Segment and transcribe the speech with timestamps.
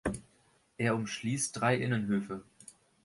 [0.79, 2.41] Er umschließt drei Innenhöfe.